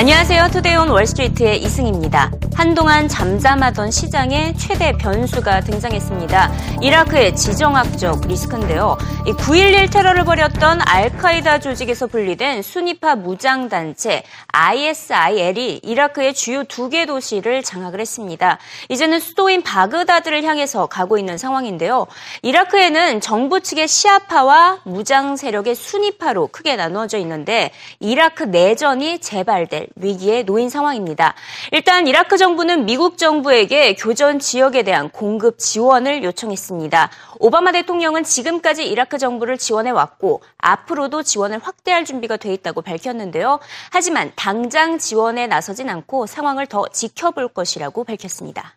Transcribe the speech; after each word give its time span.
안녕하세요. 0.00 0.48
투데이온 0.48 0.88
월스트리트의 0.88 1.62
이승입니다. 1.62 2.32
한동안 2.54 3.06
잠잠하던 3.06 3.90
시장에 3.90 4.54
최대 4.54 4.92
변수가 4.96 5.60
등장했습니다. 5.60 6.52
이라크의 6.80 7.36
지정학적 7.36 8.26
리스크인데요. 8.26 8.96
9.11 9.26 9.92
테러를 9.92 10.24
벌였던 10.24 10.80
알카이다 10.86 11.60
조직에서 11.60 12.06
분리된 12.06 12.62
수니파 12.62 13.14
무장단체 13.16 14.22
ISIL이 14.48 15.80
이라크의 15.82 16.32
주요 16.32 16.64
두 16.64 16.88
개 16.88 17.04
도시를 17.04 17.62
장악을 17.62 18.00
했습니다. 18.00 18.58
이제는 18.88 19.20
수도인 19.20 19.62
바그다드를 19.62 20.44
향해서 20.44 20.86
가고 20.86 21.18
있는 21.18 21.36
상황인데요. 21.36 22.06
이라크에는 22.42 23.20
정부 23.20 23.60
측의 23.60 23.86
시아파와 23.86 24.80
무장 24.84 25.36
세력의 25.36 25.74
수니파로 25.74 26.48
크게 26.48 26.76
나누어져 26.76 27.18
있는데 27.18 27.70
이라크 28.00 28.44
내전이 28.44 29.20
재발될 29.20 29.89
위기에 29.96 30.42
놓인 30.42 30.70
상황입니다. 30.70 31.34
일단 31.72 32.06
이라크 32.06 32.36
정부는 32.36 32.86
미국 32.86 33.18
정부에게 33.18 33.94
교전 33.94 34.38
지역에 34.38 34.82
대한 34.82 35.10
공급 35.10 35.58
지원을 35.58 36.24
요청했습니다. 36.24 37.10
오바마 37.38 37.72
대통령은 37.72 38.24
지금까지 38.24 38.86
이라크 38.86 39.18
정부를 39.18 39.58
지원해 39.58 39.90
왔고 39.90 40.42
앞으로도 40.58 41.22
지원을 41.22 41.58
확대할 41.58 42.04
준비가 42.04 42.36
돼 42.36 42.52
있다고 42.52 42.82
밝혔는데요. 42.82 43.60
하지만 43.90 44.32
당장 44.36 44.98
지원에 44.98 45.46
나서진 45.46 45.88
않고 45.88 46.26
상황을 46.26 46.66
더 46.66 46.86
지켜볼 46.88 47.48
것이라고 47.48 48.04
밝혔습니다. 48.04 48.76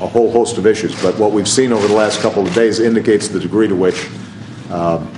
a 0.00 0.08
whole 0.08 0.30
host 0.30 0.58
of 0.58 0.66
issues, 0.66 0.94
but 1.02 1.18
what 1.18 1.32
we've 1.32 1.48
seen 1.48 1.72
over 1.72 1.86
the 1.86 1.94
last 1.94 2.20
couple 2.20 2.42
of 2.42 2.52
days 2.54 2.80
indicates 2.80 3.28
the 3.28 3.38
degree 3.38 3.68
to 3.68 3.76
which 3.76 4.08
um, 4.70 5.08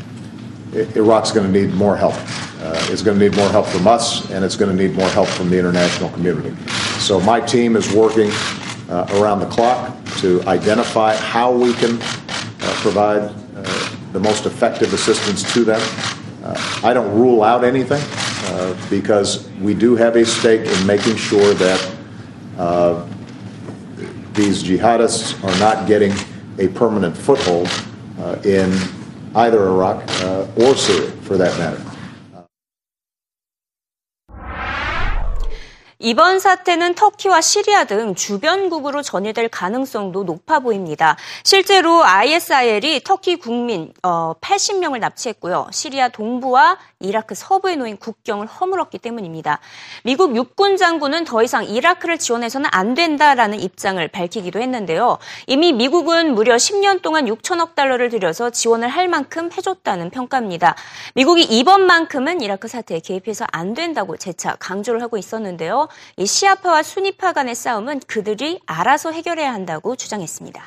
Iraq's 0.77 1.33
going 1.33 1.51
to 1.51 1.61
need 1.61 1.75
more 1.75 1.97
help. 1.97 2.15
Uh, 2.61 2.87
it's 2.91 3.03
going 3.03 3.19
to 3.19 3.29
need 3.29 3.37
more 3.37 3.49
help 3.49 3.67
from 3.67 3.87
us, 3.87 4.31
and 4.31 4.45
it's 4.45 4.57
going 4.57 4.75
to 4.75 4.83
need 4.83 4.95
more 4.97 5.09
help 5.11 5.29
from 5.29 5.49
the 5.49 5.59
international 5.59 6.11
community. 6.11 6.55
So 6.99 7.21
my 7.21 7.41
team 7.41 7.77
is 7.77 7.93
working 7.95 8.31
uh, 8.89 9.07
around 9.15 9.41
the 9.41 9.47
clock 9.47 9.97
to 10.19 10.43
identify 10.43 11.15
how 11.17 11.53
we 11.53 11.73
can 11.75 11.99
uh, 12.01 12.73
provide 12.81 13.23
uh, 13.57 13.97
the 14.13 14.21
most 14.21 14.47
effective 14.47 14.93
assistance 14.93 15.53
to 15.55 15.65
them. 15.65 15.81
Uh, 16.43 16.81
I 16.83 16.93
don't 16.93 17.13
rule 17.19 17.43
out 17.43 17.65
anything 17.65 18.03
uh, 18.03 18.77
because 18.91 19.49
we 19.61 19.75
do 19.75 19.97
have 19.97 20.17
a 20.17 20.25
stake 20.25 20.67
in 20.67 20.87
making 20.87 21.17
sure 21.17 21.55
that 21.55 21.93
these 24.35 24.63
jihadists 24.63 25.43
are 25.43 25.59
not 25.59 25.87
getting 25.89 26.13
a 26.59 26.69
permanent 26.69 27.17
foothold 27.17 27.71
in 28.45 28.71
either 29.37 29.67
Iraq 29.67 30.03
uh, 30.23 30.47
or 30.57 30.75
Syria, 30.77 31.11
for 31.23 31.37
that 31.37 31.57
matter. 31.59 31.96
이번 35.99 36.41
사태는 36.41 36.95
터키와 36.95 37.41
시리아 37.41 37.85
등 37.85 38.15
주변국으로 38.15 39.01
전이될 39.01 39.49
가능성도 39.49 40.25
높아 40.25 40.61
보입니다. 40.61 41.17
실제로 41.43 42.05
ISIL이 42.05 43.01
터키 43.03 43.37
국민 43.37 43.95
80명을 44.03 44.97
어, 44.97 44.99
납치했고요. 44.99 45.69
시리아 45.73 46.11
동부와 46.11 46.77
이라크 47.01 47.35
서부에 47.35 47.77
놓인 47.77 47.97
국경을 47.97 48.47
허물었기 48.47 48.99
때문입니다. 48.99 49.61
미국 50.03 50.37
육군 50.37 50.77
장군은 50.77 51.25
더 51.25 51.43
이상 51.43 51.65
이라크를 51.65 52.19
지원해서는 52.19 52.69
안 52.73 52.93
된다라는 52.93 53.59
입장을 53.61 54.07
밝히기도 54.09 54.61
했는데요. 54.61 55.17
이미 55.47 55.73
미국은 55.73 56.35
무려 56.35 56.57
10년 56.57 57.01
동안 57.01 57.25
6천억 57.25 57.75
달러를 57.75 58.11
들여서 58.11 58.51
지원을 58.51 58.89
할 58.89 59.09
만큼 59.09 59.51
해줬다는 59.51 60.11
평가입니다. 60.11 60.75
미국이 61.15 61.43
이번만큼은 61.43 62.43
이라크 62.43 62.69
사태에 62.69 63.01
개입해서 63.01 63.47
안 63.51 63.73
된다고 63.73 64.19
재차 64.19 64.57
강조를 64.57 65.01
하고 65.01 65.17
있었는데요. 65.17 65.87
이 66.18 66.26
시아파와 66.26 66.84
수니파 66.84 67.34
간의 67.34 67.56
싸움은 67.56 68.02
그들이 68.08 68.60
알아서 68.66 69.12
해결해야 69.12 69.54
한다고 69.54 69.96
주장했습니다. 69.96 70.62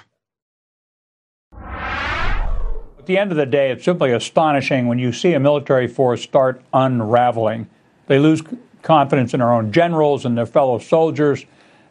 At 2.98 3.06
the 3.06 3.18
end 3.18 3.32
of 3.32 3.36
the 3.36 3.44
day, 3.44 3.70
it's 3.70 3.84
simply 3.84 4.12
astonishing 4.12 4.88
when 4.88 4.98
you 4.98 5.12
see 5.12 5.34
a 5.34 5.38
military 5.38 5.86
force 5.86 6.22
start 6.22 6.62
unraveling. 6.72 7.66
They 8.06 8.18
lose 8.18 8.42
confidence 8.82 9.34
in 9.34 9.40
their 9.40 9.52
own 9.52 9.72
generals 9.72 10.24
and 10.24 10.38
their 10.38 10.46
fellow 10.46 10.78
soldiers. 10.78 11.44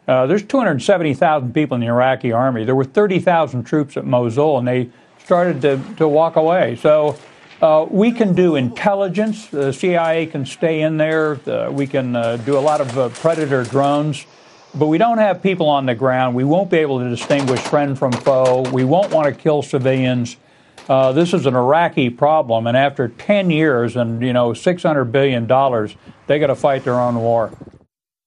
Uh, 0.08 0.26
there's 0.26 0.42
270,000 0.42 1.54
people 1.54 1.76
in 1.76 1.80
the 1.80 1.86
Iraqi 1.86 2.32
army. 2.32 2.64
There 2.64 2.74
were 2.74 2.84
30,000 2.84 3.62
troops 3.64 3.96
at 3.96 4.04
Mosul, 4.04 4.58
and 4.58 4.66
they 4.66 4.90
started 5.24 5.62
to, 5.62 5.80
to 5.96 6.08
walk 6.08 6.36
away. 6.36 6.76
So 6.76 7.16
uh, 7.61 7.85
we 7.89 8.11
can 8.11 8.33
do 8.33 8.55
intelligence. 8.55 9.47
The 9.47 9.73
CIA 9.73 10.25
can 10.27 10.45
stay 10.45 10.81
in 10.81 10.97
there. 10.97 11.35
We 11.71 11.87
can 11.87 12.15
uh, 12.15 12.37
do 12.37 12.57
a 12.57 12.59
lot 12.59 12.79
of 12.81 12.97
uh, 12.97 13.09
predator 13.09 13.63
drones. 13.63 14.25
But 14.75 14.87
we 14.87 14.97
don't 14.97 15.17
have 15.17 15.41
people 15.41 15.67
on 15.67 15.85
the 15.85 15.95
ground. 15.95 16.35
We 16.35 16.43
won't 16.43 16.69
be 16.69 16.77
able 16.77 16.99
to 16.99 17.09
distinguish 17.09 17.59
friend 17.59 17.97
from 17.97 18.11
foe. 18.11 18.61
We 18.71 18.83
won't 18.83 19.11
want 19.11 19.25
to 19.25 19.33
kill 19.33 19.61
civilians. 19.61 20.37
Uh, 20.87 21.11
this 21.11 21.33
is 21.33 21.45
an 21.45 21.55
Iraqi 21.55 22.09
problem, 22.09 22.65
and 22.65 22.75
after 22.75 23.09
10 23.09 23.51
years 23.51 23.95
and 23.95 24.23
you 24.23 24.33
know 24.33 24.53
600 24.53 25.05
billion 25.05 25.45
dollars, 25.45 25.95
they 26.25 26.39
got 26.39 26.47
to 26.47 26.55
fight 26.55 26.83
their 26.83 26.99
own 26.99 27.15
war. 27.15 27.51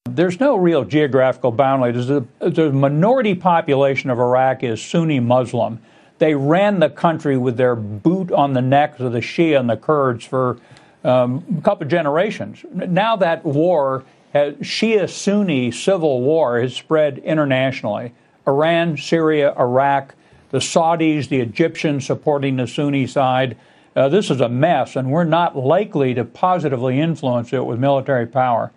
There's 0.04 0.38
no 0.38 0.56
real 0.56 0.84
geographical 0.84 1.52
boundary. 1.52 1.92
The 1.92 2.70
minority 2.72 3.34
population 3.34 4.10
of 4.10 4.18
Iraq 4.18 4.62
is 4.62 4.82
Sunni 4.82 5.20
Muslim. 5.20 5.80
They 6.22 6.36
ran 6.36 6.78
the 6.78 6.88
country 6.88 7.36
with 7.36 7.56
their 7.56 7.74
boot 7.74 8.30
on 8.30 8.52
the 8.52 8.62
necks 8.62 9.00
of 9.00 9.10
the 9.10 9.18
Shia 9.18 9.58
and 9.58 9.68
the 9.68 9.76
Kurds 9.76 10.24
for 10.24 10.56
um, 11.02 11.44
a 11.58 11.62
couple 11.62 11.82
of 11.82 11.90
generations. 11.90 12.64
Now 12.72 13.16
that 13.16 13.44
war, 13.44 14.04
has, 14.32 14.54
Shia 14.58 15.10
Sunni 15.10 15.72
civil 15.72 16.20
war, 16.20 16.60
has 16.60 16.76
spread 16.76 17.18
internationally. 17.18 18.12
Iran, 18.46 18.96
Syria, 18.96 19.52
Iraq, 19.58 20.14
the 20.50 20.58
Saudis, 20.58 21.28
the 21.28 21.40
Egyptians 21.40 22.06
supporting 22.06 22.54
the 22.54 22.68
Sunni 22.68 23.08
side. 23.08 23.56
Uh, 23.96 24.08
this 24.08 24.30
is 24.30 24.40
a 24.40 24.48
mess, 24.48 24.94
and 24.94 25.10
we're 25.10 25.24
not 25.24 25.56
likely 25.56 26.14
to 26.14 26.24
positively 26.24 27.00
influence 27.00 27.52
it 27.52 27.66
with 27.66 27.80
military 27.80 28.28
power. 28.28 28.70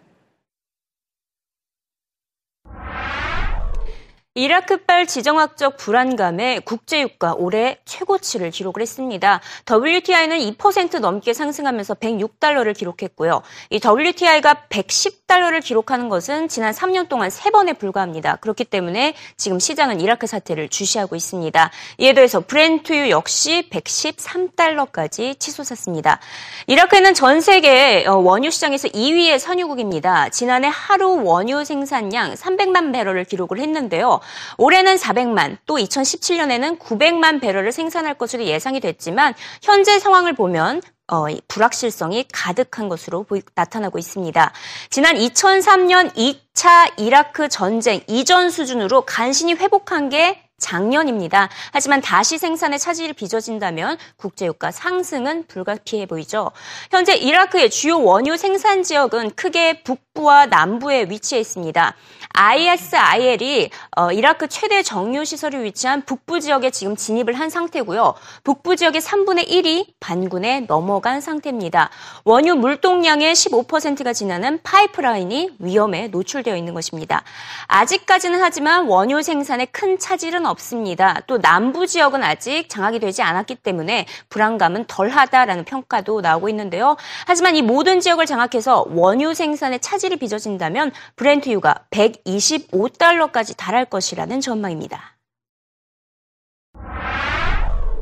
이라크발 4.38 5.08
지정학적 5.08 5.78
불안감에 5.78 6.60
국제유가 6.60 7.36
올해 7.36 7.80
최고치를 7.86 8.52
기록을 8.52 8.82
했습니다. 8.82 9.40
WTI는 9.66 10.40
2% 10.40 11.00
넘게 11.00 11.34
상승하면서 11.34 11.94
106달러를 11.94 12.76
기록했고요. 12.76 13.42
이 13.70 13.80
WTI가 13.82 14.66
110 14.68 15.25
달러를 15.28 15.60
기록하는 15.60 16.08
것은 16.08 16.48
지난 16.48 16.72
3년 16.72 17.10
동안 17.10 17.30
3번에 17.30 17.78
불과합니다. 17.78 18.36
그렇기 18.38 18.64
때문에 18.64 19.16
지금 19.38 19.60
시장은 19.60 20.00
이라크 20.00 20.28
사태를 20.28 20.70
주시하고 20.70 21.16
있습니다. 21.16 21.72
이에 21.98 22.14
더해서 22.14 22.42
브렌트유 22.42 23.10
역시 23.10 23.68
113달러까지 23.72 25.40
치솟았습니다. 25.40 26.20
이라크는 26.68 27.14
전 27.16 27.42
세계 27.42 28.06
어, 28.08 28.16
원유 28.18 28.52
시장에서 28.52 28.88
2위의 28.90 29.40
선유국입니다. 29.40 30.30
지난해 30.30 30.70
하루 30.72 31.24
원유 31.24 31.66
생산량 31.66 32.36
300만 32.36 32.94
배럴을 32.94 33.24
기록을 33.24 33.60
했는데요. 33.60 34.20
올해는 34.58 34.96
400만, 34.96 35.58
또 35.66 35.78
2017년에는 35.78 36.80
900만 36.80 37.42
배럴을 37.42 37.72
생산할 37.72 38.14
것으로 38.16 38.44
예상이 38.44 38.80
됐지만 38.80 39.34
현재 39.62 39.98
상황을 40.00 40.34
보면 40.34 40.82
어, 41.08 41.26
불확실성이 41.48 42.26
가득한 42.32 42.90
것으로 42.90 43.24
보이, 43.24 43.42
나타나고 43.54 44.00
있습니다. 44.00 44.52
지난 44.90 45.16
2003년 45.16 46.14
2차 46.16 46.94
이라크 46.98 47.48
전쟁 47.48 48.02
이전 48.08 48.50
수준으로 48.50 49.02
간신히 49.02 49.54
회복한 49.54 50.10
게 50.10 50.45
작년입니다. 50.66 51.50
하지만 51.72 52.02
다시 52.02 52.40
생산에 52.40 52.80
차질이 52.80 53.14
빚어진다면 53.14 53.98
국제유가 54.18 54.72
상승은 54.72 55.46
불가피해 55.48 56.08
보이죠. 56.08 56.50
현재 56.90 57.16
이라크의 57.16 57.70
주요 57.70 58.02
원유 58.02 58.36
생산 58.38 58.82
지역은 58.82 59.36
크게 59.36 59.84
북부와 59.84 60.48
남부에 60.48 61.06
위치해 61.10 61.40
있습니다. 61.40 61.96
ISIL이 62.34 63.70
어, 63.96 64.12
이라크 64.12 64.48
최대 64.48 64.82
정유 64.82 65.24
시설이 65.24 65.64
위치한 65.64 66.02
북부 66.04 66.40
지역에 66.40 66.70
지금 66.72 66.96
진입을 66.96 67.34
한 67.34 67.50
상태고요. 67.50 68.16
북부 68.44 68.76
지역의 68.76 69.02
3분의 69.02 69.48
1이 69.48 69.88
반군에 70.00 70.62
넘어간 70.62 71.22
상태입니다. 71.22 71.92
원유 72.24 72.56
물동량의 72.56 73.34
15%가 73.34 74.14
지나는 74.14 74.60
파이프라인이 74.64 75.58
위험에 75.60 76.08
노출되어 76.08 76.58
있는 76.58 76.74
것입니다. 76.74 77.24
아직까지는 77.68 78.42
하지만 78.42 78.88
원유 78.88 79.22
생산에 79.22 79.66
큰 79.66 79.98
차질은 79.98 80.46
없 80.46 80.55
습니다. 80.60 81.22
또 81.28 81.38
남부 81.40 81.88
지역은 81.88 82.24
아직 82.24 82.70
장악이 82.70 83.00
되지 83.00 83.22
않았기 83.22 83.56
때문에 83.56 84.06
불안감은 84.30 84.86
덜하다라는 84.88 85.66
평가도 85.66 86.22
나오고 86.22 86.50
있는데요. 86.50 86.96
하지만 87.26 87.56
이 87.56 87.62
모든 87.62 88.00
지역을 88.00 88.26
장악해서 88.26 88.86
원유 88.90 89.34
생산에 89.34 89.78
차질이 89.78 90.18
빚어진다면 90.18 90.92
브렌트유가 91.16 91.86
125달러까지 91.92 93.58
달할 93.58 93.86
것이라는 93.86 94.42
전망입니다. 94.42 95.16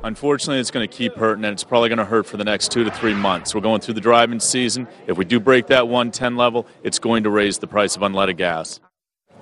Unfortunately, 0.06 0.60
it's 0.60 0.70
going 0.70 0.86
to 0.86 0.94
keep 0.94 1.16
hurting, 1.16 1.46
and 1.46 1.54
it's 1.54 1.64
probably 1.64 1.88
going 1.88 1.98
to 1.98 2.04
hurt 2.04 2.26
for 2.26 2.36
the 2.36 2.44
next 2.44 2.74
two 2.74 2.84
to 2.84 2.92
three 2.92 3.14
months. 3.14 3.56
We're 3.56 3.62
going 3.62 3.80
through 3.80 3.94
the 3.94 4.02
driving 4.02 4.42
season. 4.42 4.86
If 5.08 5.18
we 5.18 5.24
do 5.24 5.40
break 5.40 5.68
that 5.68 5.88
110 5.88 6.36
level, 6.36 6.68
it's 6.84 7.00
going 7.00 7.24
to 7.24 7.30
raise 7.30 7.60
the 7.60 7.68
price 7.68 7.96
of 7.96 8.02
unleaded 8.02 8.36
gas. 8.36 8.82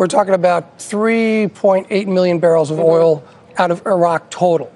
We're 0.02 0.08
talking 0.08 0.34
about 0.34 0.80
3.8 0.80 2.08
million 2.08 2.40
barrels 2.40 2.72
of 2.72 2.80
oil 2.80 3.24
out 3.60 3.70
of 3.70 3.86
Iraq 3.86 4.32
total. 4.32 4.76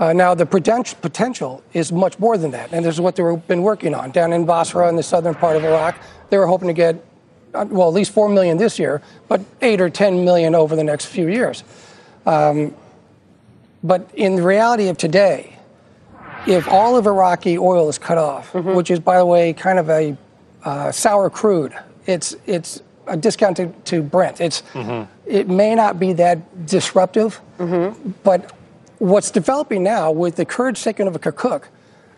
Uh, 0.00 0.12
now, 0.12 0.34
the 0.34 0.46
potential 0.46 1.62
is 1.74 1.92
much 1.92 2.18
more 2.18 2.36
than 2.36 2.50
that, 2.50 2.72
and 2.72 2.84
this 2.84 2.96
is 2.96 3.00
what 3.00 3.14
they've 3.14 3.46
been 3.46 3.62
working 3.62 3.94
on. 3.94 4.10
Down 4.10 4.32
in 4.32 4.46
Basra 4.46 4.88
in 4.88 4.96
the 4.96 5.02
southern 5.04 5.36
part 5.36 5.54
of 5.54 5.62
Iraq, 5.62 5.96
they 6.30 6.38
were 6.38 6.48
hoping 6.48 6.66
to 6.66 6.74
get, 6.74 6.96
uh, 7.54 7.66
well, 7.68 7.86
at 7.86 7.94
least 7.94 8.10
4 8.10 8.28
million 8.30 8.56
this 8.56 8.80
year, 8.80 9.00
but 9.28 9.42
8 9.62 9.80
or 9.80 9.90
10 9.90 10.24
million 10.24 10.56
over 10.56 10.74
the 10.74 10.82
next 10.82 11.04
few 11.04 11.28
years. 11.28 11.62
Um, 12.26 12.74
but 13.84 14.10
in 14.14 14.34
the 14.34 14.42
reality 14.42 14.88
of 14.88 14.98
today, 14.98 15.56
if 16.48 16.66
all 16.66 16.96
of 16.96 17.06
Iraqi 17.06 17.58
oil 17.58 17.88
is 17.88 17.96
cut 17.96 18.18
off, 18.18 18.52
mm-hmm. 18.54 18.74
which 18.74 18.90
is, 18.90 18.98
by 18.98 19.18
the 19.18 19.26
way, 19.26 19.52
kind 19.52 19.78
of 19.78 19.88
a 19.88 20.16
uh, 20.64 20.90
sour 20.90 21.30
crude, 21.30 21.78
it's 22.06 22.34
it's 22.44 22.82
a 23.08 23.16
discount 23.16 23.56
to, 23.56 23.68
to 23.86 24.02
Brent. 24.02 24.40
It's 24.40 24.62
mm-hmm. 24.72 25.10
it 25.26 25.48
may 25.48 25.74
not 25.74 25.98
be 25.98 26.12
that 26.14 26.66
disruptive, 26.66 27.40
mm-hmm. 27.58 28.10
but 28.22 28.52
what's 28.98 29.30
developing 29.30 29.82
now 29.82 30.10
with 30.10 30.36
the 30.36 30.44
Kurds 30.44 30.82
taking 30.82 31.06
over 31.06 31.18
Kirkuk, 31.18 31.64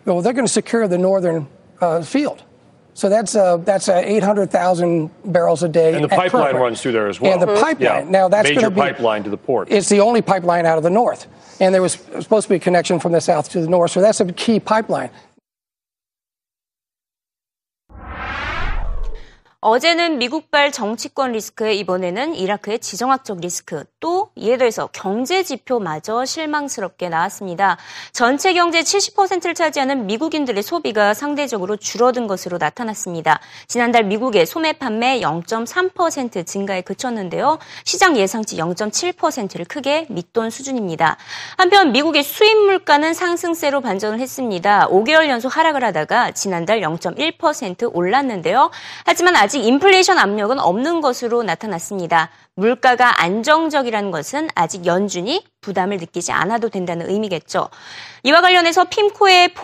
well, 0.04 0.22
they're 0.22 0.32
going 0.32 0.46
to 0.46 0.52
secure 0.52 0.88
the 0.88 0.98
northern 0.98 1.48
uh, 1.80 2.02
field. 2.02 2.42
So 2.94 3.08
that's 3.08 3.34
uh, 3.34 3.58
that's 3.58 3.88
uh, 3.88 4.02
800,000 4.04 5.10
barrels 5.24 5.62
a 5.62 5.68
day. 5.68 5.94
And 5.94 6.04
the 6.04 6.08
pipeline 6.08 6.56
runs 6.56 6.82
through 6.82 6.92
there 6.92 7.08
as 7.08 7.20
well. 7.20 7.32
And 7.32 7.40
the 7.40 7.46
pipeline. 7.46 8.04
Yeah. 8.04 8.10
Now 8.10 8.28
that's 8.28 8.48
major 8.48 8.68
be, 8.68 8.76
pipeline 8.76 9.22
to 9.24 9.30
the 9.30 9.36
port. 9.36 9.68
It's 9.70 9.88
the 9.88 10.00
only 10.00 10.22
pipeline 10.22 10.66
out 10.66 10.76
of 10.76 10.84
the 10.84 10.90
north, 10.90 11.26
and 11.60 11.72
there 11.74 11.82
was 11.82 11.92
supposed 11.92 12.44
to 12.44 12.48
be 12.48 12.56
a 12.56 12.58
connection 12.58 13.00
from 13.00 13.12
the 13.12 13.20
south 13.20 13.48
to 13.50 13.60
the 13.60 13.68
north. 13.68 13.92
So 13.92 14.00
that's 14.00 14.20
a 14.20 14.32
key 14.32 14.60
pipeline. 14.60 15.10
어제는 19.62 20.16
미국발 20.16 20.72
정치권 20.72 21.32
리스크에 21.32 21.74
이번에는 21.74 22.34
이라크의 22.34 22.78
지정학적 22.78 23.40
리스크 23.40 23.84
또 24.00 24.30
이에 24.34 24.56
더해서 24.56 24.88
경제 24.90 25.42
지표마저 25.42 26.24
실망스럽게 26.24 27.10
나왔습니다. 27.10 27.76
전체 28.12 28.54
경제 28.54 28.80
70%를 28.80 29.52
차지하는 29.54 30.06
미국인들의 30.06 30.62
소비가 30.62 31.12
상대적으로 31.12 31.76
줄어든 31.76 32.26
것으로 32.26 32.56
나타났습니다. 32.56 33.38
지난달 33.68 34.04
미국의 34.04 34.46
소매 34.46 34.72
판매 34.72 35.20
0.3% 35.20 36.46
증가에 36.46 36.80
그쳤는데요. 36.80 37.58
시장 37.84 38.16
예상치 38.16 38.56
0.7%를 38.56 39.66
크게 39.66 40.06
밑돈 40.08 40.48
수준입니다. 40.48 41.18
한편 41.58 41.92
미국의 41.92 42.22
수입 42.22 42.56
물가는 42.56 43.12
상승세로 43.12 43.82
반전을 43.82 44.20
했습니다. 44.20 44.88
5개월 44.88 45.28
연속 45.28 45.54
하락을 45.54 45.84
하다가 45.84 46.30
지난달 46.30 46.80
0.1% 46.80 47.94
올랐는데요. 47.94 48.70
하지만 49.04 49.36
아직 49.36 49.49
아직 49.50 49.64
인플레이션 49.64 50.16
압력은 50.16 50.60
없는 50.60 51.00
것으로 51.00 51.42
나타났습니다. 51.42 52.30
물가가 52.54 53.20
안정적이라는 53.20 54.12
것은 54.12 54.48
아직 54.54 54.86
연준이 54.86 55.44
부담을 55.60 55.96
느끼지 55.96 56.30
않아도 56.30 56.68
된다는 56.68 57.10
의미겠죠. 57.10 57.68
이와 58.22 58.42
관련해서 58.42 58.84
핌코의 58.84 59.54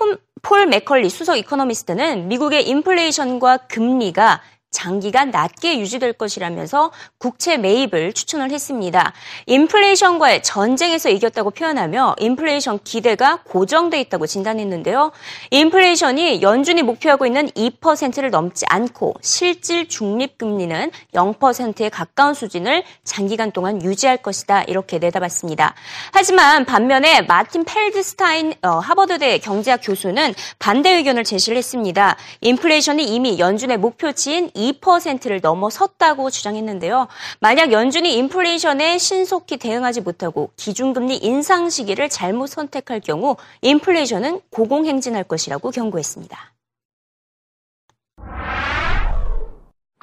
폴 0.43 0.67
맥컬리 0.67 1.09
수석 1.09 1.37
이코노미스트는 1.37 2.27
미국의 2.27 2.69
인플레이션과 2.69 3.59
금리가 3.69 4.43
장기간 4.71 5.31
낮게 5.31 5.79
유지될 5.79 6.15
것이라면서 6.15 6.93
국채 7.19 7.57
매입을 7.57 8.13
추천을 8.13 8.51
했습니다. 8.51 9.13
인플레이션과의 9.47 10.43
전쟁에서 10.43 11.09
이겼다고 11.09 11.51
표현하며 11.51 12.17
인플레이션 12.19 12.81
기대가 12.85 13.41
고정돼 13.45 14.01
있다고 14.03 14.27
진단했는데요. 14.27 15.13
인플레이션이 15.51 16.43
연준이 16.43 16.83
목표하고 16.83 17.27
있는 17.27 17.49
2%를 17.51 18.31
넘지 18.31 18.67
않고 18.69 19.15
실질 19.23 19.89
중립금리는 19.89 20.91
0%에 21.15 21.89
가까운 21.89 22.35
수준을 22.35 22.85
장기간 23.05 23.53
동안 23.53 23.83
유지할 23.83 24.19
것이다 24.19 24.65
이렇게 24.65 24.99
내다봤습니다. 24.99 25.75
하지만 26.13 26.65
반면에 26.65 27.23
마틴 27.23 27.65
펠드스타인 27.65 28.55
어, 28.63 28.79
하버드대 28.79 29.39
경제학 29.39 29.81
교수는 29.83 30.35
반대 30.59 30.91
의견을 30.91 31.25
제시를 31.25 31.57
했습니다. 31.57 32.17
인플레이션이 32.41 33.05
이미 33.05 33.39
연준의 33.39 33.79
목표치인 33.79 34.51
2%를 34.57 35.41
넘어섰다고 35.41 36.31
주장했는데요. 36.31 37.09
만약 37.41 37.73
연준이 37.73 38.17
인플레이션에 38.17 38.99
신속히 38.99 39.59
대응하지 39.59 40.01
못하고 40.01 40.51
기준금리 40.57 41.19
인상 41.19 41.71
시기를 41.71 42.09
잘못 42.09 42.49
선택할 42.49 43.01
경우 43.01 43.37
인플레이션은 43.61 44.41
고공행진할 44.51 45.25
것이라고 45.25 45.71
경고했습니다. 45.71 46.57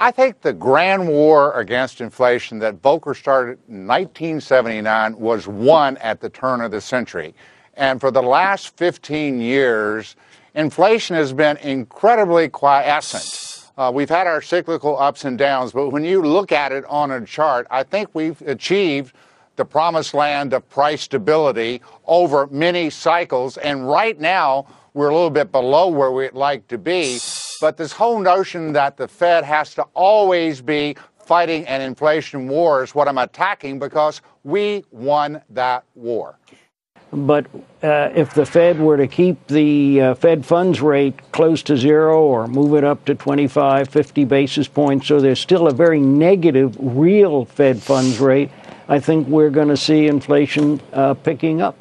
I 0.04 0.12
think 0.12 0.42
the 0.42 0.54
grand 0.54 1.08
war 1.08 1.54
against 1.58 2.02
inflation 2.02 2.60
that 2.60 2.82
Volcker 2.82 3.16
started 3.16 3.60
in 3.70 3.88
1979 3.88 5.18
was 5.18 5.48
won 5.48 5.98
at 5.98 6.20
the 6.20 6.30
turn 6.30 6.60
of 6.60 6.72
the 6.72 6.82
century. 6.82 7.34
And 7.76 8.02
for 8.02 8.12
the 8.12 8.22
last 8.22 8.76
15 8.76 9.40
years, 9.40 10.18
inflation 10.56 11.16
has 11.16 11.32
been 11.32 11.58
incredibly 11.58 12.50
quiescent. 12.50 13.53
Uh, 13.76 13.92
we've 13.94 14.10
had 14.10 14.28
our 14.28 14.42
cyclical 14.42 15.00
ups 15.00 15.26
and 15.26 15.38
downs, 15.38 15.72
but 15.72 15.90
when 15.90 16.06
you 16.06 16.22
look 16.22 16.52
at 16.52 16.72
it 16.72 16.86
on 16.86 17.10
a 17.10 17.26
chart, 17.26 17.66
I 17.72 17.82
think 17.82 18.10
we've 18.14 18.40
achieved 18.44 19.16
the 19.56 19.66
promised 19.66 20.14
land 20.14 20.54
of 20.54 20.68
price 20.70 21.02
stability 21.02 21.82
over 22.06 22.46
many 22.48 22.92
cycles. 22.92 23.58
And 23.58 23.88
right 23.88 24.20
now, 24.20 24.68
we're 24.94 25.10
a 25.10 25.14
little 25.14 25.32
bit 25.32 25.52
below 25.52 25.88
where 25.88 26.12
we'd 26.12 26.34
like 26.34 26.68
to 26.68 26.78
be. 26.78 27.18
But 27.60 27.78
this 27.78 27.92
whole 27.92 28.20
notion 28.20 28.74
that 28.74 28.96
the 28.96 29.08
Fed 29.08 29.44
has 29.44 29.74
to 29.76 29.84
always 29.96 30.62
be 30.62 30.96
fighting 31.18 31.66
an 31.66 31.82
inflation 31.82 32.48
war 32.48 32.84
is 32.84 32.94
what 32.94 33.08
I'm 33.08 33.18
attacking 33.18 33.80
because 33.80 34.22
we 34.44 34.84
won 34.92 35.42
that 35.50 35.84
war. 35.96 36.38
But 37.14 37.46
uh, 37.84 38.10
if 38.16 38.34
the 38.34 38.46
Fed 38.46 38.80
were 38.80 38.98
to 38.98 39.08
keep 39.08 39.46
the 39.48 40.02
uh, 40.02 40.16
Fed 40.16 40.46
funds 40.46 40.82
rate 40.82 41.32
close 41.32 41.62
to 41.64 41.78
zero 41.78 42.24
or 42.24 42.48
move 42.48 42.74
it 42.74 42.84
up 42.84 43.06
to 43.06 43.14
25, 43.14 43.88
50 43.88 44.26
basis 44.26 44.68
points, 44.68 45.08
so 45.08 45.22
there's 45.22 45.40
still 45.40 45.68
a 45.68 45.74
very 45.74 46.00
negative 46.00 46.76
real 46.80 47.46
Fed 47.46 47.82
funds 47.82 48.20
rate, 48.20 48.50
I 48.88 49.00
think 49.00 49.28
we're 49.28 49.52
going 49.52 49.68
to 49.68 49.78
see 49.78 50.08
inflation 50.08 50.82
uh, 50.92 51.14
picking 51.14 51.62
up. 51.62 51.80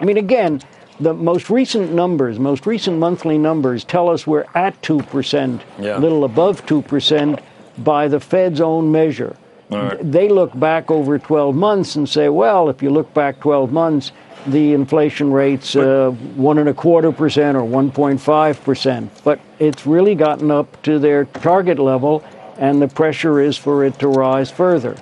I 0.00 0.04
mean, 0.04 0.18
again, 0.18 0.60
the 1.00 1.14
most 1.14 1.48
recent 1.48 1.92
numbers, 1.92 2.38
most 2.38 2.66
recent 2.66 2.98
monthly 2.98 3.38
numbers 3.38 3.84
tell 3.84 4.10
us 4.10 4.26
we're 4.26 4.46
at 4.54 4.80
2%, 4.82 5.60
yeah. 5.78 5.96
a 5.96 5.98
little 5.98 6.24
above 6.24 6.66
2% 6.66 7.40
by 7.78 8.08
the 8.08 8.20
Fed's 8.20 8.60
own 8.60 8.92
measure. 8.92 9.36
Right. 9.70 9.98
They 10.00 10.28
look 10.28 10.58
back 10.58 10.90
over 10.90 11.18
12 11.18 11.54
months 11.54 11.96
and 11.96 12.08
say, 12.08 12.28
well, 12.28 12.68
if 12.68 12.82
you 12.82 12.90
look 12.90 13.12
back 13.14 13.40
12 13.40 13.70
months, 13.70 14.12
the 14.46 14.72
inflation 14.72 15.32
rates 15.32 15.76
uh, 15.76 16.10
one 16.36 16.58
and 16.58 16.68
a 16.68 16.74
quarter 16.74 17.12
percent 17.12 17.56
or 17.56 17.62
1.5 17.62 18.64
percent, 18.64 19.10
but 19.24 19.40
it's 19.58 19.86
really 19.86 20.14
gotten 20.14 20.50
up 20.50 20.80
to 20.82 20.98
their 20.98 21.24
target 21.24 21.78
level, 21.78 22.24
and 22.56 22.80
the 22.80 22.88
pressure 22.88 23.40
is 23.40 23.56
for 23.56 23.84
it 23.84 23.98
to 23.98 24.08
rise 24.08 24.50
further. 24.50 24.96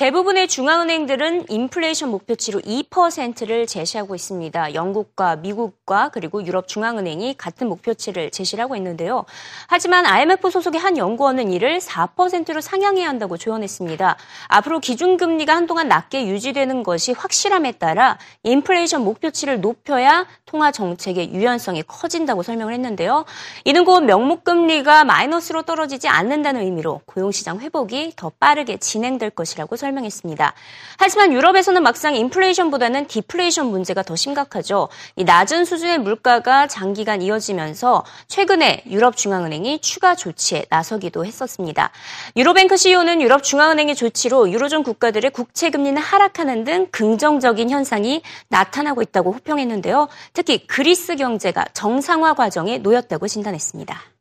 대부분의 0.00 0.48
중앙은행들은 0.48 1.50
인플레이션 1.50 2.08
목표치로 2.10 2.60
2%를 2.60 3.66
제시하고 3.66 4.14
있습니다. 4.14 4.72
영국과 4.72 5.36
미국과 5.36 6.08
그리고 6.08 6.42
유럽 6.46 6.68
중앙은행이 6.68 7.34
같은 7.36 7.68
목표치를 7.68 8.30
제시를 8.30 8.64
하고 8.64 8.76
있는데요. 8.76 9.26
하지만 9.68 10.06
IMF 10.06 10.48
소속의 10.48 10.80
한 10.80 10.96
연구원은 10.96 11.52
이를 11.52 11.80
4%로 11.80 12.62
상향해야 12.62 13.06
한다고 13.06 13.36
조언했습니다. 13.36 14.16
앞으로 14.48 14.80
기준금리가 14.80 15.54
한동안 15.54 15.88
낮게 15.88 16.28
유지되는 16.28 16.82
것이 16.82 17.12
확실함에 17.12 17.72
따라 17.72 18.16
인플레이션 18.44 19.04
목표치를 19.04 19.60
높여야 19.60 20.26
통화 20.46 20.72
정책의 20.72 21.34
유연성이 21.34 21.82
커진다고 21.82 22.42
설명을 22.42 22.72
했는데요. 22.72 23.26
이는 23.66 23.84
곧 23.84 24.00
명목금리가 24.04 25.04
마이너스로 25.04 25.60
떨어지지 25.60 26.08
않는다는 26.08 26.62
의미로 26.62 27.02
고용시장 27.04 27.60
회복이 27.60 28.14
더 28.16 28.30
빠르게 28.40 28.78
진행될 28.78 29.28
것이라고 29.28 29.76
설명했습니다. 29.76 29.89
설명했습니다. 29.90 30.54
하지만 30.98 31.32
유럽에서는 31.32 31.82
막상 31.82 32.14
인플레이션보다는 32.14 33.06
디플레이션 33.06 33.66
문제가 33.66 34.02
더 34.02 34.16
심각하죠. 34.16 34.88
이 35.16 35.24
낮은 35.24 35.64
수준의 35.64 35.98
물가가 35.98 36.66
장기간 36.66 37.22
이어지면서 37.22 38.04
최근에 38.28 38.84
유럽 38.88 39.16
중앙은행이 39.16 39.80
추가 39.80 40.14
조치에 40.14 40.66
나서기도 40.70 41.24
했었습니다. 41.24 41.90
유로뱅크 42.36 42.76
CEO는 42.76 43.20
유럽 43.20 43.42
중앙은행의 43.42 43.94
조치로 43.94 44.50
유로존 44.50 44.82
국가들의 44.82 45.30
국채 45.32 45.70
금리는 45.70 46.00
하락하는 46.00 46.64
등 46.64 46.88
긍정적인 46.90 47.70
현상이 47.70 48.22
나타나고 48.48 49.02
있다고 49.02 49.32
호평했는데요. 49.32 50.08
특히 50.32 50.66
그리스 50.66 51.16
경제가 51.16 51.66
정상화 51.72 52.34
과정에 52.34 52.78
놓였다고 52.78 53.28
진단했습니다. 53.28 54.19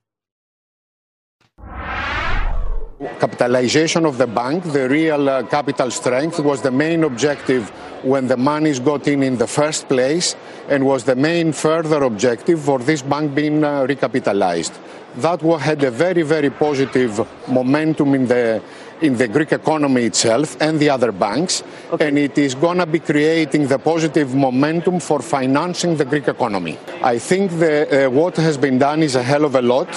Capitalization 3.00 4.06
of 4.06 4.18
the 4.18 4.28
bank, 4.28 4.62
the 4.74 4.90
real 4.90 5.30
uh, 5.30 5.44
capital 5.44 5.90
strength, 5.90 6.38
was 6.40 6.62
the 6.62 6.72
main 6.72 7.06
objective 7.06 7.70
when 8.04 8.28
the 8.28 8.36
monies 8.36 8.82
got 8.82 9.08
in 9.08 9.24
in 9.24 9.38
the 9.38 9.48
first 9.48 9.88
place 9.88 10.36
and 10.68 10.86
was 10.86 11.06
the 11.06 11.16
main 11.16 11.54
further 11.54 12.04
objective 12.04 12.60
for 12.60 12.78
this 12.78 13.02
bank 13.02 13.34
being 13.34 13.64
uh, 13.64 13.86
recapitalized. 13.88 14.78
That 15.16 15.42
had 15.62 15.82
a 15.86 15.92
very, 15.92 16.24
very 16.24 16.50
positive 16.50 17.26
momentum 17.48 18.16
in 18.16 18.28
the 18.28 18.62
in 19.02 19.16
the 19.16 19.30
Greek 19.30 19.54
economy 19.54 20.04
itself 20.04 20.58
and 20.60 20.78
the 20.78 20.90
other 20.90 21.14
banks, 21.14 21.64
okay. 21.94 22.10
and 22.10 22.18
it 22.18 22.38
is 22.38 22.54
going 22.54 22.80
to 22.80 22.86
be 22.86 23.00
creating 23.00 23.66
the 23.68 23.80
positive 23.80 24.36
momentum 24.36 25.00
for 25.00 25.22
financing 25.22 25.96
the 25.96 26.04
Greek 26.04 26.28
economy. 26.28 26.78
I 27.02 27.18
think 27.18 27.52
the, 27.60 28.08
uh, 28.08 28.10
what 28.10 28.36
has 28.36 28.58
been 28.58 28.78
done 28.78 29.02
is 29.02 29.16
a 29.16 29.24
hell 29.24 29.46
of 29.46 29.56
a 29.56 29.62
lot. 29.62 29.88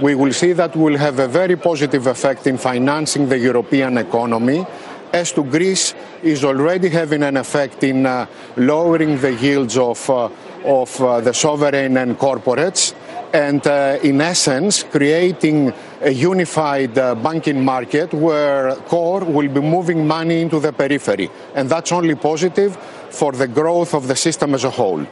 We 0.00 0.14
will 0.14 0.32
see 0.32 0.54
that 0.54 0.74
will 0.76 0.96
have 0.96 1.18
a 1.18 1.28
very 1.28 1.56
positive 1.56 2.06
effect 2.06 2.46
in 2.46 2.56
financing 2.56 3.28
the 3.28 3.38
European 3.38 3.98
economy. 3.98 4.66
As 5.12 5.32
to 5.32 5.44
Greece, 5.44 5.94
is 6.22 6.44
already 6.44 6.88
having 6.88 7.22
an 7.22 7.36
effect 7.36 7.82
in 7.84 8.06
uh, 8.06 8.26
lowering 8.56 9.18
the 9.18 9.34
yields 9.34 9.76
of, 9.76 10.08
uh, 10.08 10.28
of 10.64 11.00
uh, 11.02 11.20
the 11.20 11.34
sovereign 11.34 11.96
and 11.96 12.18
corporates 12.18 12.94
and 13.32 13.66
uh, 13.66 13.98
in 14.02 14.20
essence 14.20 14.82
creating 14.82 15.72
a 16.00 16.10
unified 16.10 16.96
uh, 16.98 17.14
banking 17.14 17.64
market 17.64 18.12
where 18.12 18.74
core 18.86 19.24
will 19.24 19.48
be 19.48 19.60
moving 19.60 20.06
money 20.06 20.40
into 20.40 20.60
the 20.60 20.72
periphery 20.72 21.30
and 21.54 21.68
that's 21.68 21.92
only 21.92 22.14
positive 22.14 22.76
for 23.10 23.32
the 23.32 23.46
growth 23.46 23.94
of 23.94 24.08
the 24.08 24.16
system 24.16 24.54
as 24.54 24.64
a 24.64 24.70
whole. 24.70 25.06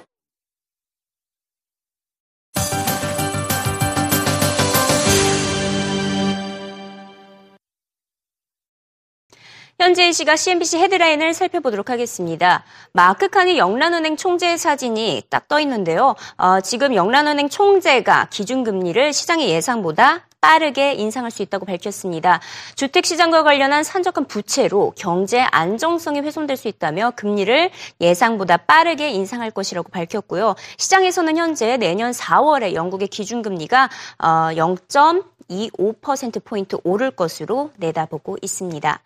현재 9.80 10.10
시각 10.10 10.36
CNBC 10.36 10.78
헤드라인을 10.78 11.34
살펴보도록 11.34 11.88
하겠습니다. 11.88 12.64
마크 12.92 13.28
칸이 13.28 13.58
영란은행 13.58 14.16
총재 14.16 14.56
사진이 14.56 15.22
딱 15.30 15.46
떠 15.48 15.60
있는데요. 15.60 16.16
어, 16.36 16.60
지금 16.60 16.96
영란은행 16.96 17.48
총재가 17.48 18.26
기준금리를 18.30 19.12
시장의 19.12 19.48
예상보다 19.50 20.26
빠르게 20.40 20.94
인상할 20.94 21.30
수 21.30 21.42
있다고 21.42 21.64
밝혔습니다. 21.64 22.40
주택시장과 22.74 23.44
관련한 23.44 23.84
산적한 23.84 24.26
부채로 24.26 24.94
경제 24.96 25.40
안정성이 25.40 26.20
훼손될 26.20 26.56
수 26.56 26.66
있다며 26.68 27.12
금리를 27.16 27.70
예상보다 28.00 28.56
빠르게 28.58 29.10
인상할 29.10 29.50
것이라고 29.52 29.90
밝혔고요. 29.90 30.54
시장에서는 30.76 31.36
현재 31.36 31.76
내년 31.76 32.10
4월에 32.10 32.74
영국의 32.74 33.06
기준금리가 33.08 33.90
0.25%포인트 34.18 36.76
어, 36.76 36.80
오를 36.84 37.10
것으로 37.10 37.70
내다보고 37.76 38.36
있습니다. 38.42 39.00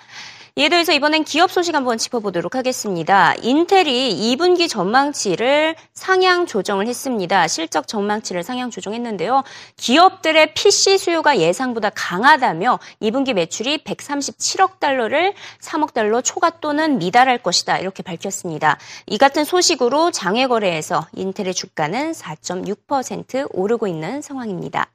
이에 0.54 0.68
더해서 0.68 0.92
이번엔 0.92 1.25
기업 1.25 1.50
소식 1.50 1.75
한번 1.75 1.97
짚어보도록 1.97 2.56
하겠습니다. 2.56 3.32
인텔이 3.40 4.37
2분기 4.37 4.68
전망치를 4.68 5.76
상향 5.94 6.44
조정을 6.44 6.87
했습니다. 6.88 7.49
실적 7.49 7.88
전망치를 7.88 8.42
상향 8.42 8.68
조정했는데요. 8.68 9.44
기업들의 9.78 10.52
PC 10.52 10.99
수요가 10.99 11.38
예상보다 11.38 11.88
강하다며 11.94 12.80
2분기 13.00 13.32
매출이 13.32 13.78
137억 13.78 14.78
달러를 14.78 15.32
3억 15.62 15.94
달러 15.94 16.21
초과 16.21 16.50
또는 16.50 16.99
미달할 16.99 17.38
것이다. 17.38 17.78
이렇게 17.78 18.02
밝혔습니다. 18.02 18.78
이 19.06 19.16
같은 19.16 19.44
소식으로 19.44 20.11
장외 20.11 20.49
거래에서 20.49 21.06
인텔의 21.14 21.54
주가는 21.54 22.12
4.6% 22.12 23.49
오르고 23.54 23.87
있는 23.87 24.21
상황입니다. 24.21 24.90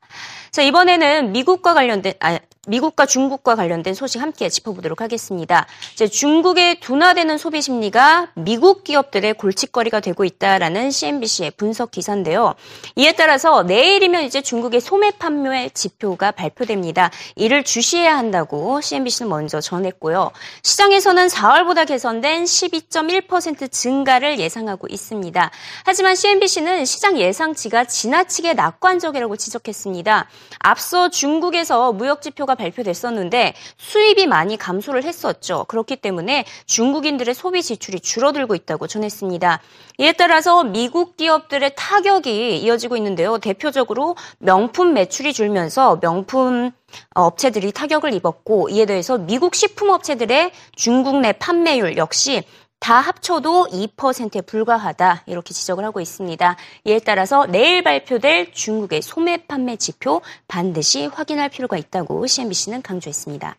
자, 0.52 0.62
이번에는 0.62 1.32
미국과 1.32 1.74
관련된, 1.74 2.14
아, 2.20 2.38
미국과 2.68 3.06
중국과 3.06 3.56
관련된 3.56 3.94
소식 3.94 4.22
함께 4.22 4.50
짚어보도록 4.50 5.02
하겠습니다. 5.02 5.66
이제 5.94 6.08
중국의 6.08 6.80
둔화되는 6.82 7.38
소비 7.38 7.62
심리가 7.62 8.28
미국 8.36 8.84
기업들의 8.84 9.34
골칫거리가 9.36 10.02
되고 10.02 10.26
있다라는 10.26 10.92
CNBC의 10.92 11.52
분석 11.52 11.92
기사인데요. 11.92 12.56
이에 12.96 13.14
따라서 13.14 13.64
내일이면 13.64 14.24
이제 14.24 14.42
중국의 14.42 14.82
소매 14.82 15.12
판매 15.12 15.70
지표가 15.70 16.32
발표됩니다. 16.32 17.10
이를 17.36 17.64
주시해야 17.64 18.18
한다고 18.18 18.82
CNBC는 18.82 19.30
먼저 19.30 19.62
전했고요. 19.62 20.32
시장에서는 20.62 21.28
4월보다 21.28 21.88
개선된 21.88 22.44
12.1% 22.44 23.72
증가를 23.72 24.40
예상하고 24.40 24.88
있습니다. 24.90 25.52
하지만 25.86 26.16
CNBC는 26.16 26.86
시장 26.86 27.18
예상치가 27.18 27.86
지나치게 27.86 28.54
낙관적이라고 28.56 29.38
지적했습니다. 29.38 30.28
앞서 30.60 31.10
중국에서 31.10 31.94
무역 31.94 32.22
지표가 32.22 32.57
발표됐었는데 32.58 33.54
수입이 33.78 34.28
많이 34.28 34.58
감소를 34.58 35.04
했었죠. 35.04 35.66
그렇기 35.70 35.96
때문에 35.96 36.46
중국인들의 36.66 37.34
소비 37.34 37.64
지출이 37.64 38.02
줄어들고 38.02 38.56
있다고 38.56 38.88
전했습니다. 38.88 39.62
이에 40.00 40.12
따라서 40.12 40.64
미국 40.64 41.16
기업들의 41.18 41.72
타격이 41.76 42.58
이어지고 42.60 42.98
있는데요. 42.98 43.38
대표적으로 43.38 44.16
명품 44.40 44.94
매출이 44.94 45.34
줄면서 45.34 46.00
명품 46.02 46.72
업체들이 47.14 47.72
타격을 47.72 48.14
입었고 48.14 48.70
이에 48.70 48.86
대해서 48.86 49.18
미국 49.18 49.56
식품 49.56 49.90
업체들의 49.90 50.52
중국 50.76 51.20
내 51.20 51.32
판매율 51.32 51.98
역시 51.98 52.44
다 52.80 53.00
합쳐도 53.00 53.68
2%에 53.72 54.42
불과하다 54.42 55.24
이렇게 55.26 55.54
지적을 55.54 55.84
하고 55.84 56.00
있습니다. 56.00 56.56
이에 56.86 57.00
따라서 57.00 57.46
내일 57.46 57.84
발표될 57.84 58.54
중국의 58.54 59.02
소매 59.02 59.46
판매 59.46 59.76
지표 59.76 60.22
반드시 60.48 61.08
확인할 61.08 61.50
필요가 61.50 61.78
있다고 61.78 62.26
CNBC는 62.26 62.82
강조했습니다. 62.82 63.56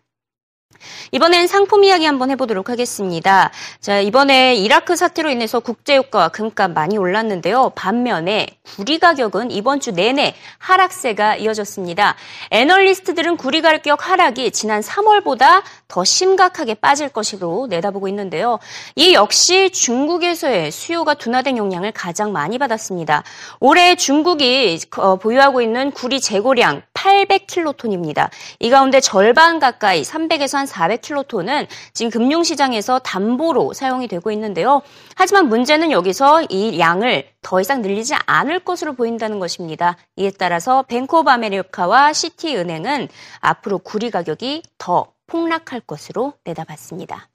이번엔 1.13 1.47
상품 1.47 1.85
이야기 1.85 2.05
한번 2.05 2.31
해보도록 2.31 2.69
하겠습니다. 2.69 3.51
자, 3.81 3.99
이번에 4.01 4.55
이라크 4.57 4.95
사태로 4.95 5.31
인해서 5.31 5.61
국제유가와 5.61 6.29
금값 6.29 6.73
많이 6.73 6.99
올랐는데요. 6.99 7.71
반면에 7.75 8.47
구리 8.63 8.99
가격은 8.99 9.51
이번 9.51 9.81
주 9.81 9.93
내내 9.93 10.35
하락세가 10.59 11.37
이어졌습니다. 11.37 12.15
애널리스트들은 12.51 13.39
구리 13.39 13.63
가격 13.63 14.09
하락이 14.09 14.51
지난 14.51 14.83
3월보다 14.83 15.63
더 15.89 16.05
심각하게 16.05 16.75
빠질 16.75 17.09
것으로 17.09 17.67
내다보고 17.69 18.09
있는데요. 18.09 18.59
이 18.95 19.15
역시 19.15 19.71
중국에서의 19.71 20.71
수요가 20.71 21.15
둔화된 21.15 21.57
영향을 21.57 21.93
가장 21.93 22.33
많이 22.33 22.59
받았습니다. 22.59 23.25
올해 23.61 23.97
중국이 23.97 24.79
어, 24.99 25.17
보유하고 25.17 25.63
있는 25.63 25.91
구리 25.93 26.21
재고량 26.21 26.83
800킬로톤입니다. 26.93 28.29
이 28.59 28.71
가운데 28.71 29.01
절반 29.01 29.59
가까이 29.59 30.03
300에서 30.03 30.58
한 30.59 30.67
400킬로톤은 30.67 31.67
지금 31.95 32.11
금융시장에서 32.11 32.99
담보로 32.99 33.73
사용이 33.73 34.09
되고 34.09 34.31
있는데요. 34.33 34.83
하지만 35.17 35.49
문제는 35.49 35.91
여기서 35.91 36.43
이 36.51 36.79
양을 36.79 37.29
더 37.41 37.61
이상 37.61 37.81
늘리지 37.81 38.15
않을 38.27 38.61
것으로 38.61 38.95
보인다는 38.95 39.39
것입니다. 39.39 39.97
이에 40.17 40.31
따라서 40.31 40.85
오브 40.91 41.31
아메리카와 41.31 42.13
시티은행은 42.13 43.09
앞으로 43.41 43.79
구리 43.79 44.11
가격이 44.11 44.63
더 44.77 45.13
폭락할 45.27 45.81
것으로 45.81 46.35
내다봤습니다. 46.45 47.29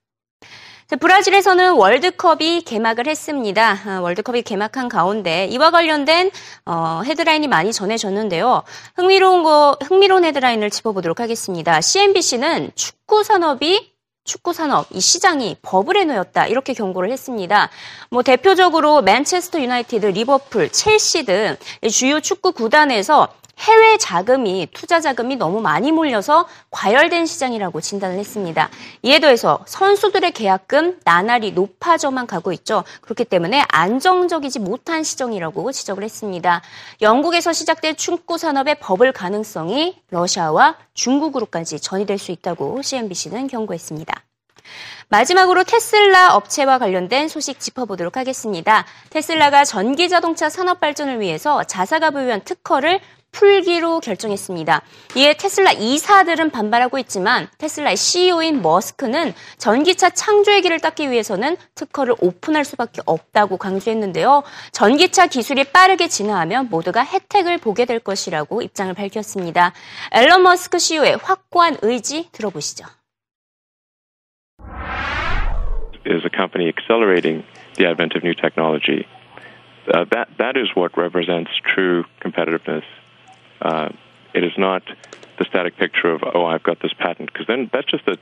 브라질에서는 1.00 1.74
월드컵이 1.74 2.63
개막을 2.63 3.08
했습니다. 3.08 3.78
아, 3.86 4.00
월드컵이 4.02 4.44
개막한 4.44 4.90
가운데 4.90 5.46
이와 5.46 5.72
관련된 5.72 6.32
어, 6.66 7.02
헤드라인이 7.06 7.48
많이 7.48 7.72
전해졌는데요. 7.72 8.63
흥미로운 8.96 9.44
거 9.44 9.78
흥미로운 9.82 10.25
헤드라인을 10.25 10.70
짚어보도록 10.70 11.20
하겠습니다. 11.20 11.82
CNBC는 11.82 12.72
축구 12.75 13.24
산업이 13.24 13.94
축구 14.25 14.54
산업 14.54 14.88
이 14.92 15.02
시장이 15.02 15.58
버블에 15.62 16.06
놓였다 16.06 16.48
이렇게 16.48 16.74
경고를 16.74 17.12
했습니다. 17.12 17.70
뭐 18.10 18.24
대표적으로 18.24 19.02
맨체스터 19.02 19.60
유나이티드, 19.60 20.06
리버풀, 20.06 20.70
첼시 20.70 21.25
등 21.25 21.58
주요 21.92 22.22
축구 22.22 22.54
구단에서 22.54 23.28
해외 23.60 23.98
자금이 23.98 24.67
투자 24.74 25.00
자금이 25.00 25.36
너무 25.36 25.62
많이 25.62 25.91
몰려서 25.91 26.48
과열된 26.72 27.25
시장이라고 27.25 27.81
진단을 27.81 28.17
했습니다. 28.17 28.69
이에 29.03 29.19
더해서 29.19 29.63
선수들의 29.67 30.31
계약금 30.31 31.00
나날이 31.05 31.51
높아져만 31.51 32.27
가고 32.27 32.51
있죠. 32.53 32.83
그렇기 33.01 33.25
때문에 33.25 33.63
안정적이지 33.69 34.60
못한 34.60 35.03
시정이라고 35.03 35.72
지적을 35.72 36.03
했습니다. 36.03 36.62
영국에서 37.01 37.53
시작된 37.53 37.95
축구 37.95 38.38
산업의 38.38 38.79
버블 38.79 39.12
가능성이 39.12 40.01
러시아와 40.10 40.77
중국으로까지 40.93 41.79
전이될 41.79 42.17
수 42.17 42.31
있다고 42.31 42.81
CNBC는 42.81 43.48
경고했습니다. 43.48 44.24
마지막으로 45.10 45.63
테슬라 45.63 46.36
업체와 46.36 46.79
관련된 46.79 47.27
소식 47.27 47.60
짚어보도록 47.60 48.17
하겠습니다. 48.17 48.86
테슬라가 49.10 49.63
전기 49.63 50.10
자동차 50.10 50.50
산업 50.50 50.79
발전을 50.79 51.19
위해서 51.19 51.63
자사가 51.63 52.12
보유한 52.12 52.41
특허를 52.43 53.00
풀기로 53.34 54.00
결정했습니다. 54.00 54.82
이에 55.18 55.34
테슬라 55.34 55.74
이사들은 55.74 56.52
반발하고 56.52 56.98
있지만 57.00 57.48
테슬라의 57.58 57.98
CEO인 57.98 58.62
머스크는 58.62 59.34
전기차 59.58 60.12
창조의 60.12 60.62
길을 60.62 60.80
닦기 60.80 61.12
위해서는 61.12 61.58
특허를 61.75 62.16
오픈할 62.22 62.63
수밖에 62.63 63.02
없다고 63.06 63.58
강조했는데요. 63.58 64.44
전기차 64.72 65.28
기술이 65.28 65.66
빠르게 65.66 66.08
진화하면 66.08 66.70
모두가 66.70 67.04
혜택을 67.04 67.58
보게 67.58 67.86
될 67.86 68.00
것이라고 68.00 68.62
입장을 68.62 68.94
밝혔습니다. 68.94 69.74
앨런 70.13 70.44
머스크 70.44 70.80
CEO의 70.80 71.18
확고한 71.22 71.78
의지 71.82 72.30
들어보시죠. 72.32 72.86
Is 76.06 76.22
a 76.25 76.30
company 76.30 76.68
accelerating 76.68 77.44
the 77.78 77.88
advent 77.88 78.13
of 78.16 78.24
new 78.24 78.36
technology? 78.36 79.08
Uh, 79.88 80.04
that 80.12 80.28
that 80.38 80.60
is 80.60 80.68
what 80.75 80.92
represents 80.98 81.52
true 81.63 82.04
competitiveness. 82.22 82.84
Uh, 83.63 83.89
it 84.36 84.43
is 84.43 84.51
not 84.58 84.84
the 85.39 85.46
static 85.46 85.77
picture 85.77 86.10
of 86.10 86.22
oh 86.36 86.46
I've 86.46 86.63
got 86.63 86.82
this 86.82 86.93
patent 86.93 87.32
because 87.32 87.48
then 87.48 87.70
that's 87.72 87.89
just 87.89 88.08
a 88.08 88.17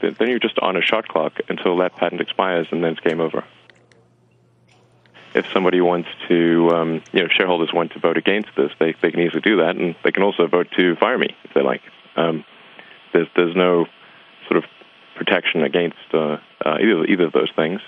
then 0.00 0.28
you're 0.28 0.38
just 0.38 0.58
on 0.58 0.76
a 0.76 0.82
shot 0.82 1.08
clock 1.08 1.38
until 1.48 1.76
that 1.78 1.96
patent 1.96 2.20
expires 2.20 2.66
and 2.70 2.82
then 2.82 2.92
it's 2.92 3.00
game 3.00 3.20
over. 3.20 3.44
If 5.34 5.46
somebody 5.52 5.80
wants 5.80 6.08
to, 6.28 6.70
um, 6.74 7.02
you 7.12 7.22
know, 7.22 7.28
shareholders 7.28 7.72
want 7.72 7.92
to 7.92 8.00
vote 8.00 8.18
against 8.18 8.50
this, 8.54 8.70
they, 8.78 8.94
they 9.00 9.10
can 9.10 9.20
easily 9.20 9.40
do 9.40 9.56
that, 9.58 9.76
and 9.76 9.94
they 10.04 10.12
can 10.12 10.22
also 10.22 10.46
vote 10.46 10.66
to 10.76 10.94
fire 10.96 11.16
me 11.16 11.34
if 11.44 11.54
they 11.54 11.62
like. 11.62 11.80
Um, 12.16 12.44
there's 13.12 13.28
there's 13.34 13.56
no 13.56 13.86
sort 14.48 14.62
of 14.62 14.64
protection 15.16 15.62
against 15.62 15.96
uh, 16.12 16.36
uh, 16.64 16.78
either 16.80 17.04
either 17.04 17.24
of 17.24 17.32
those 17.32 17.50
things. 17.56 17.80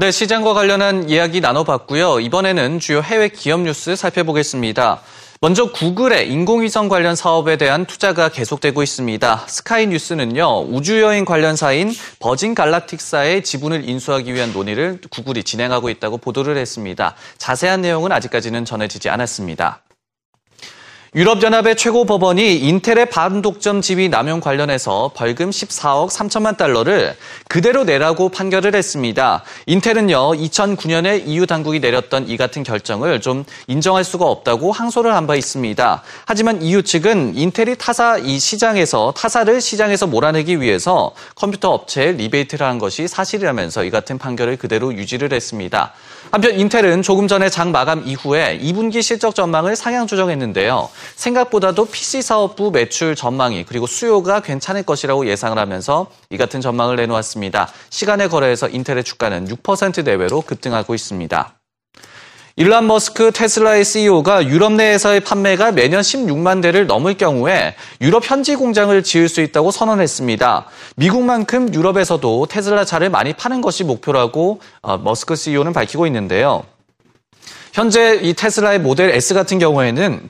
네, 0.00 0.10
시장과 0.10 0.54
관련한 0.54 1.10
이야기 1.10 1.42
나눠봤고요. 1.42 2.20
이번에는 2.20 2.80
주요 2.80 3.02
해외 3.02 3.28
기업 3.28 3.60
뉴스 3.60 3.96
살펴보겠습니다. 3.96 5.02
먼저 5.42 5.70
구글의 5.72 6.30
인공위성 6.32 6.88
관련 6.88 7.14
사업에 7.14 7.58
대한 7.58 7.84
투자가 7.84 8.30
계속되고 8.30 8.82
있습니다. 8.82 9.44
스카이 9.46 9.88
뉴스는요, 9.88 10.68
우주여행 10.70 11.26
관련사인 11.26 11.92
버진 12.18 12.54
갈락틱사의 12.54 13.44
지분을 13.44 13.86
인수하기 13.86 14.32
위한 14.32 14.54
논의를 14.54 15.02
구글이 15.10 15.44
진행하고 15.44 15.90
있다고 15.90 16.16
보도를 16.16 16.56
했습니다. 16.56 17.14
자세한 17.36 17.82
내용은 17.82 18.10
아직까지는 18.10 18.64
전해지지 18.64 19.10
않았습니다. 19.10 19.82
유럽연합의 21.12 21.74
최고 21.74 22.04
법원이 22.04 22.58
인텔의 22.58 23.06
반독점 23.10 23.80
지위 23.80 24.08
남용 24.08 24.38
관련해서 24.38 25.10
벌금 25.12 25.50
14억 25.50 26.08
3천만 26.08 26.56
달러를 26.56 27.16
그대로 27.48 27.82
내라고 27.82 28.28
판결을 28.28 28.76
했습니다. 28.76 29.42
인텔은요, 29.66 30.14
2009년에 30.34 31.26
EU 31.26 31.46
당국이 31.46 31.80
내렸던 31.80 32.28
이 32.28 32.36
같은 32.36 32.62
결정을 32.62 33.20
좀 33.20 33.44
인정할 33.66 34.04
수가 34.04 34.24
없다고 34.26 34.70
항소를 34.70 35.12
한 35.12 35.26
바 35.26 35.34
있습니다. 35.34 36.02
하지만 36.26 36.62
EU 36.62 36.82
측은 36.82 37.36
인텔이 37.36 37.74
타사 37.76 38.16
이 38.16 38.38
시장에서 38.38 39.12
타사를 39.16 39.60
시장에서 39.60 40.06
몰아내기 40.06 40.60
위해서 40.60 41.12
컴퓨터 41.34 41.70
업체에 41.70 42.12
리베이트를 42.12 42.64
한 42.64 42.78
것이 42.78 43.08
사실이라면서 43.08 43.82
이 43.82 43.90
같은 43.90 44.16
판결을 44.16 44.56
그대로 44.58 44.94
유지를 44.94 45.32
했습니다. 45.32 45.92
한편 46.30 46.58
인텔은 46.58 47.02
조금 47.02 47.26
전에 47.26 47.48
장 47.48 47.72
마감 47.72 48.06
이후에 48.06 48.60
2분기 48.62 49.02
실적 49.02 49.34
전망을 49.34 49.74
상향 49.74 50.06
조정했는데요. 50.06 50.88
생각보다도 51.16 51.86
PC 51.86 52.22
사업부 52.22 52.70
매출 52.70 53.14
전망이 53.14 53.64
그리고 53.64 53.86
수요가 53.86 54.40
괜찮을 54.40 54.82
것이라고 54.82 55.26
예상을 55.26 55.56
하면서 55.58 56.10
이 56.30 56.36
같은 56.36 56.60
전망을 56.60 56.96
내놓았습니다. 56.96 57.68
시간외 57.90 58.28
거래에서 58.28 58.68
인텔의 58.68 59.04
주가는 59.04 59.48
6% 59.48 60.04
내외로 60.04 60.40
급등하고 60.42 60.94
있습니다. 60.94 61.54
일란 62.56 62.86
머스크 62.86 63.30
테슬라의 63.32 63.84
CEO가 63.84 64.46
유럽 64.46 64.72
내에서의 64.72 65.20
판매가 65.20 65.72
매년 65.72 66.02
16만 66.02 66.60
대를 66.60 66.86
넘을 66.86 67.14
경우에 67.14 67.74
유럽 68.02 68.28
현지 68.28 68.54
공장을 68.54 69.02
지을 69.02 69.28
수 69.28 69.40
있다고 69.40 69.70
선언했습니다. 69.70 70.66
미국만큼 70.96 71.72
유럽에서도 71.72 72.46
테슬라 72.50 72.84
차를 72.84 73.08
많이 73.08 73.32
파는 73.32 73.62
것이 73.62 73.84
목표라고 73.84 74.60
어, 74.82 74.98
머스크 74.98 75.36
CEO는 75.36 75.72
밝히고 75.72 76.06
있는데요. 76.08 76.64
현재 77.72 78.18
이 78.20 78.34
테슬라의 78.34 78.80
모델 78.80 79.10
S 79.10 79.32
같은 79.32 79.58
경우에는 79.58 80.28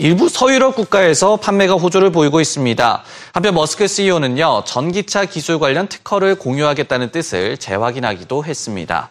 일부 0.00 0.28
서유럽 0.28 0.76
국가에서 0.76 1.34
판매가 1.38 1.74
호조를 1.74 2.12
보이고 2.12 2.40
있습니다. 2.40 3.02
한편 3.32 3.54
머스크 3.54 3.88
CEO는요, 3.88 4.62
전기차 4.64 5.24
기술 5.24 5.58
관련 5.58 5.88
특허를 5.88 6.36
공유하겠다는 6.36 7.10
뜻을 7.10 7.56
재확인하기도 7.56 8.44
했습니다. 8.44 9.10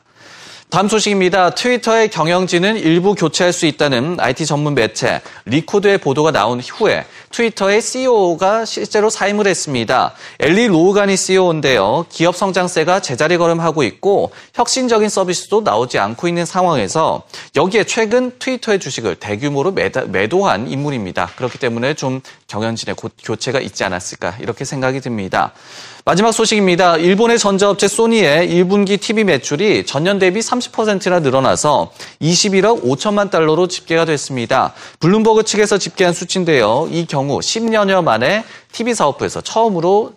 다음 0.70 0.90
소식입니다. 0.90 1.52
트위터의 1.52 2.10
경영진을 2.10 2.76
일부 2.76 3.16
교체할 3.16 3.54
수 3.54 3.66
있다는 3.66 4.18
IT 4.20 4.46
전문 4.46 4.76
매체 4.76 5.22
리코드의 5.46 5.98
보도가 5.98 6.32
나온 6.32 6.60
후에 6.60 7.06
트위터의 7.32 7.82
COO가 7.82 8.66
실제로 8.66 9.10
사임을 9.10 9.48
했습니다. 9.48 10.12
알리 10.42 10.68
로우가니 10.68 11.16
COO인데요. 11.16 12.06
기업 12.10 12.36
성장세가 12.36 13.00
제자리 13.00 13.38
걸음하고 13.38 13.84
있고 13.84 14.32
혁신적인 14.56 15.08
서비스도 15.08 15.62
나오지 15.62 16.00
않고 16.00 16.28
있는 16.28 16.46
상황에서 16.46 17.24
여기에 17.56 17.86
최근 17.86 18.34
트위터의 18.38 18.80
주식을 18.80 19.16
대규모로 19.16 19.72
매도한 19.72 20.70
인물입니다. 20.70 21.32
그렇기 21.38 21.60
때문에 21.60 21.94
좀 21.94 22.20
경영진의 22.48 22.96
교체가 23.24 23.60
있지 23.60 23.84
않았을까 23.84 24.38
이렇게 24.40 24.66
생각이 24.66 25.02
듭니다. 25.02 25.54
마지막 26.06 26.32
소식입니다. 26.32 26.98
일본의 26.98 27.38
전자업체 27.38 27.88
소니의 27.88 28.50
1분기 28.50 29.00
TV 29.00 29.26
매출이 29.26 29.86
전년 29.86 30.20
대비 30.20 30.40
30%나 30.40 31.20
늘어나서 31.20 31.92
21억 32.22 32.84
5천만 32.84 33.30
달러로 33.30 33.68
집계가 33.68 34.06
됐습니다. 34.06 34.74
블룸버그 35.00 35.44
측에서 35.44 35.78
집계한 35.78 36.14
수치인데요. 36.14 36.88
이 36.90 37.06
경우 37.06 37.40
10년여 37.40 38.04
만에 38.04 38.46
TV 38.72 38.94
사업부에서 38.94 39.42
처음으로 39.42 40.14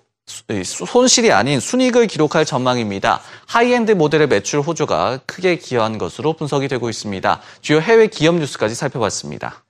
손실이 0.65 1.33
아닌 1.33 1.59
순익을 1.59 2.07
기록할 2.07 2.45
전망입니다. 2.45 3.21
하이엔드 3.47 3.93
모델의 3.93 4.29
매출 4.29 4.61
호조가 4.61 5.21
크게 5.27 5.57
기여한 5.57 5.99
것으로 5.99 6.35
분석이 6.35 6.69
되고 6.69 6.89
있습니다. 6.89 7.41
주요 7.61 7.81
해외 7.81 8.07
기업 8.07 8.37
뉴스까지 8.37 8.77
살펴봤습니다. 8.77 9.65